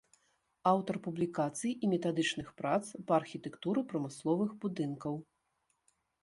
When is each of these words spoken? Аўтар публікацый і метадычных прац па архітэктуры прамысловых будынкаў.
Аўтар 0.69 0.95
публікацый 1.07 1.75
і 1.87 1.89
метадычных 1.93 2.47
прац 2.61 2.85
па 3.11 3.17
архітэктуры 3.21 3.85
прамысловых 3.93 4.49
будынкаў. 4.65 5.15